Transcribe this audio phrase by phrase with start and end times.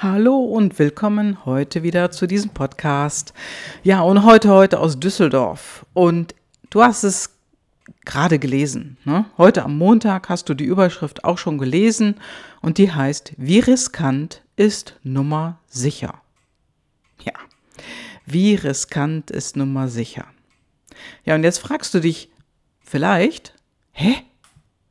[0.00, 3.34] Hallo und willkommen heute wieder zu diesem Podcast.
[3.82, 5.84] Ja, und heute, heute aus Düsseldorf.
[5.92, 6.36] Und
[6.70, 7.30] du hast es
[8.04, 8.96] gerade gelesen.
[9.04, 9.24] Ne?
[9.36, 12.14] Heute am Montag hast du die Überschrift auch schon gelesen
[12.60, 16.22] und die heißt, wie riskant ist Nummer sicher?
[17.24, 17.32] Ja,
[18.24, 20.26] wie riskant ist Nummer sicher?
[21.24, 22.30] Ja, und jetzt fragst du dich
[22.84, 23.52] vielleicht,
[23.90, 24.14] hä?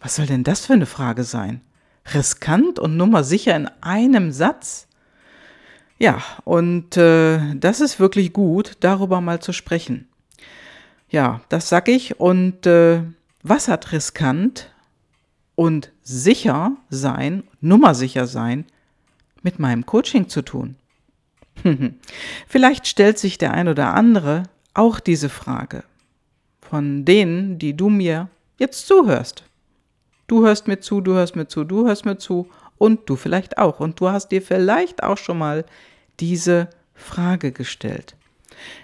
[0.00, 1.60] Was soll denn das für eine Frage sein?
[2.14, 4.87] Riskant und Nummer sicher in einem Satz?
[5.98, 10.08] Ja, und äh, das ist wirklich gut, darüber mal zu sprechen.
[11.10, 12.20] Ja, das sag ich.
[12.20, 13.02] Und äh,
[13.42, 14.72] was hat riskant
[15.54, 18.64] und sicher sein, nummersicher sein,
[19.42, 20.76] mit meinem Coaching zu tun?
[22.46, 25.82] Vielleicht stellt sich der ein oder andere auch diese Frage
[26.60, 29.44] von denen, die du mir jetzt zuhörst.
[30.26, 33.58] Du hörst mir zu, du hörst mir zu, du hörst mir zu und du vielleicht
[33.58, 33.80] auch.
[33.80, 35.64] Und du hast dir vielleicht auch schon mal
[36.20, 38.16] diese Frage gestellt.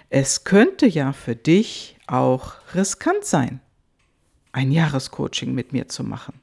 [0.09, 3.59] Es könnte ja für dich auch riskant sein,
[4.51, 6.39] ein Jahrescoaching mit mir zu machen.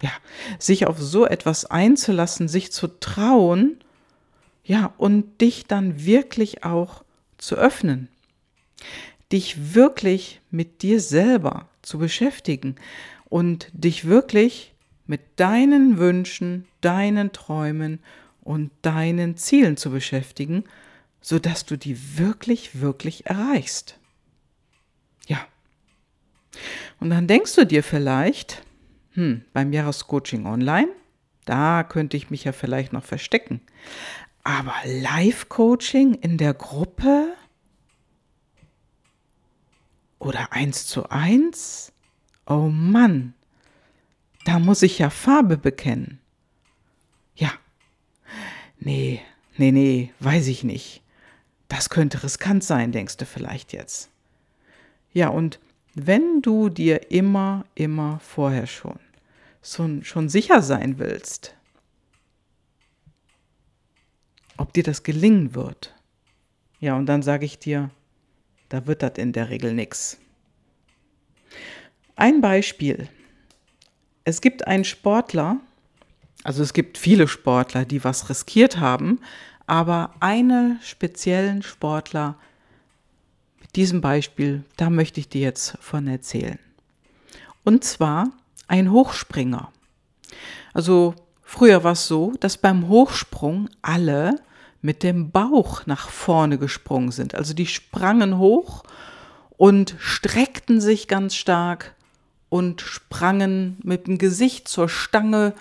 [0.00, 0.12] Ja,
[0.60, 3.78] sich auf so etwas einzulassen, sich zu trauen,
[4.62, 7.02] ja, und dich dann wirklich auch
[7.38, 8.08] zu öffnen.
[9.32, 12.76] Dich wirklich mit dir selber zu beschäftigen
[13.28, 14.74] und dich wirklich
[15.08, 17.98] mit deinen Wünschen, deinen Träumen
[18.42, 20.64] und deinen Zielen zu beschäftigen,
[21.20, 23.98] sodass du die wirklich, wirklich erreichst.
[25.26, 25.44] Ja.
[27.00, 28.62] Und dann denkst du dir vielleicht,
[29.14, 30.88] hm, beim Jahrescoaching online,
[31.44, 33.60] da könnte ich mich ja vielleicht noch verstecken.
[34.44, 37.34] Aber Live-Coaching in der Gruppe
[40.18, 41.92] oder eins zu eins?
[42.46, 43.34] Oh Mann,
[44.48, 46.20] da muss ich ja Farbe bekennen.
[47.36, 47.52] Ja,
[48.78, 49.20] nee,
[49.58, 51.02] nee, nee, weiß ich nicht.
[51.68, 54.08] Das könnte riskant sein, denkst du vielleicht jetzt.
[55.12, 55.60] Ja, und
[55.94, 58.98] wenn du dir immer, immer vorher schon,
[59.62, 61.54] schon, schon sicher sein willst,
[64.56, 65.94] ob dir das gelingen wird,
[66.80, 67.90] ja, und dann sage ich dir,
[68.70, 70.18] da wird das in der Regel nichts.
[72.16, 73.10] Ein Beispiel.
[74.28, 75.56] Es gibt einen Sportler,
[76.44, 79.20] also es gibt viele Sportler, die was riskiert haben,
[79.66, 82.36] aber einen speziellen Sportler,
[83.58, 86.58] mit diesem Beispiel, da möchte ich dir jetzt von erzählen.
[87.64, 88.28] Und zwar
[88.66, 89.72] ein Hochspringer.
[90.74, 94.42] Also früher war es so, dass beim Hochsprung alle
[94.82, 97.34] mit dem Bauch nach vorne gesprungen sind.
[97.34, 98.82] Also die sprangen hoch
[99.56, 101.94] und streckten sich ganz stark
[102.48, 105.54] und sprangen mit dem Gesicht zur Stange,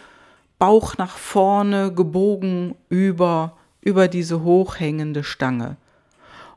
[0.60, 5.78] Bauch nach vorne gebogen über über diese hochhängende Stange.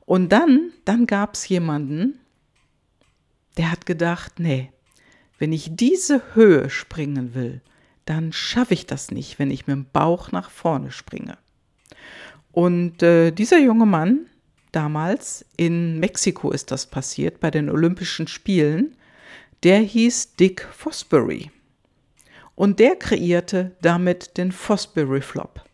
[0.04, 2.18] Und dann, dann gab es jemanden,
[3.56, 4.72] der hat gedacht, nee,
[5.38, 7.60] wenn ich diese Höhe springen will,
[8.04, 11.38] dann schaffe ich das nicht, wenn ich mit dem Bauch nach vorne springe.
[12.50, 14.26] Und äh, dieser junge Mann,
[14.72, 18.96] damals in Mexiko ist das passiert, bei den Olympischen Spielen,
[19.62, 21.50] der hieß Dick Fosbury.
[22.54, 25.64] Und der kreierte damit den Fosbury Flop.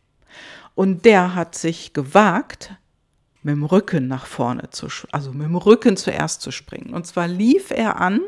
[0.75, 2.75] Und der hat sich gewagt,
[3.43, 6.93] mit dem Rücken nach vorne zu, also mit dem Rücken zuerst zu springen.
[6.95, 8.21] Und zwar lief er an,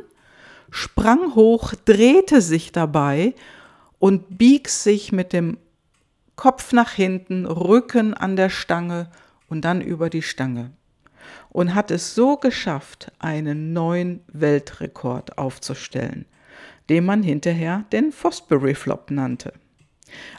[0.70, 3.34] sprang hoch, drehte sich dabei
[3.98, 5.58] und biegt sich mit dem
[6.36, 9.10] Kopf nach hinten, Rücken an der Stange
[9.48, 10.70] und dann über die Stange.
[11.50, 16.26] Und hat es so geschafft, einen neuen Weltrekord aufzustellen,
[16.88, 19.52] den man hinterher den Fosbury Flop nannte.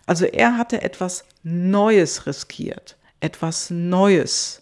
[0.05, 4.61] Also er hatte etwas Neues riskiert, etwas Neues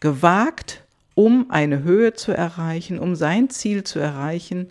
[0.00, 0.84] gewagt,
[1.14, 4.70] um eine Höhe zu erreichen, um sein Ziel zu erreichen,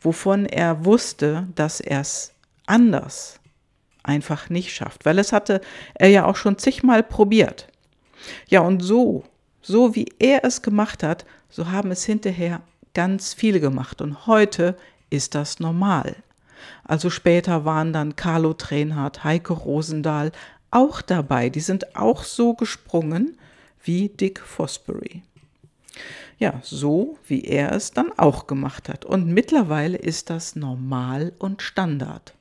[0.00, 2.32] wovon er wusste, dass er es
[2.66, 3.40] anders
[4.02, 5.60] einfach nicht schafft, weil es hatte
[5.94, 7.68] er ja auch schon zigmal probiert.
[8.48, 9.24] Ja, und so,
[9.62, 12.62] so wie er es gemacht hat, so haben es hinterher
[12.94, 14.76] ganz viele gemacht und heute
[15.10, 16.16] ist das normal.
[16.84, 20.32] Also später waren dann Carlo Trenhardt, Heike Rosendahl
[20.70, 21.48] auch dabei.
[21.48, 23.38] Die sind auch so gesprungen
[23.82, 25.22] wie Dick Fosbury.
[26.38, 29.04] Ja, so wie er es dann auch gemacht hat.
[29.04, 32.34] Und mittlerweile ist das normal und Standard.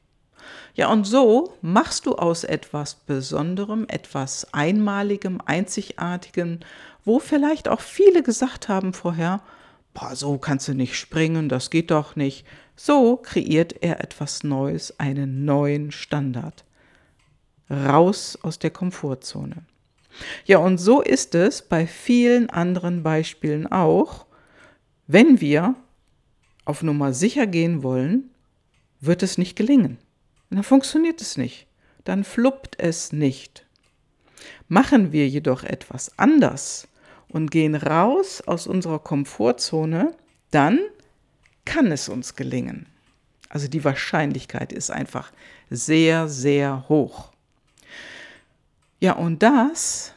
[0.75, 6.59] Ja, und so machst du aus etwas Besonderem, etwas Einmaligem, Einzigartigem,
[7.05, 9.41] wo vielleicht auch viele gesagt haben vorher,
[9.93, 12.45] boah, so kannst du nicht springen, das geht doch nicht.
[12.75, 16.63] So kreiert er etwas Neues, einen neuen Standard.
[17.69, 19.63] raus aus der Komfortzone.
[20.45, 24.25] Ja, und so ist es bei vielen anderen Beispielen auch.
[25.07, 25.75] Wenn wir
[26.65, 28.31] auf Nummer sicher gehen wollen,
[28.99, 29.97] wird es nicht gelingen.
[30.49, 31.67] Dann funktioniert es nicht.
[32.03, 33.65] Dann fluppt es nicht.
[34.67, 36.87] Machen wir jedoch etwas anders
[37.27, 40.15] und gehen raus aus unserer Komfortzone,
[40.51, 40.79] dann
[41.65, 42.87] kann es uns gelingen.
[43.49, 45.31] Also die Wahrscheinlichkeit ist einfach
[45.69, 47.31] sehr, sehr hoch.
[48.99, 50.13] Ja, und das,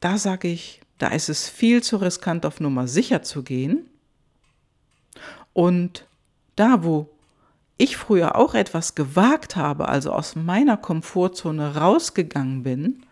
[0.00, 3.88] da sage ich, da ist es viel zu riskant, auf Nummer sicher zu gehen.
[5.52, 6.06] Und
[6.56, 7.10] da, wo
[7.76, 13.02] ich früher auch etwas gewagt habe, also aus meiner Komfortzone rausgegangen bin,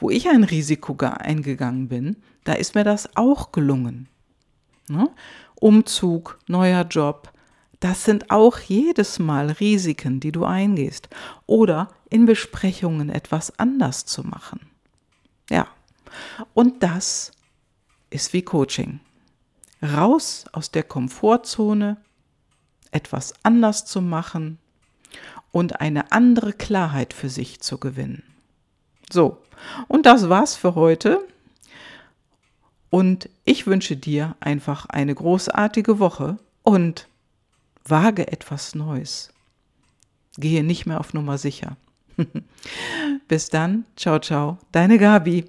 [0.00, 4.08] wo ich ein Risiko eingegangen bin, da ist mir das auch gelungen.
[4.88, 5.10] Ne?
[5.56, 7.32] Umzug, neuer Job,
[7.80, 11.08] das sind auch jedes Mal Risiken, die du eingehst.
[11.46, 14.60] Oder in Besprechungen etwas anders zu machen.
[15.50, 15.68] Ja,
[16.54, 17.32] und das
[18.10, 19.00] ist wie Coaching.
[19.82, 21.98] Raus aus der Komfortzone,
[22.92, 24.58] etwas anders zu machen
[25.52, 28.22] und eine andere Klarheit für sich zu gewinnen.
[29.10, 29.42] So,
[29.88, 31.26] und das war's für heute.
[32.90, 37.06] Und ich wünsche dir einfach eine großartige Woche und
[37.84, 39.30] wage etwas Neues.
[40.36, 41.76] Gehe nicht mehr auf Nummer sicher.
[43.28, 45.44] Bis dann, ciao, ciao, deine Gabi.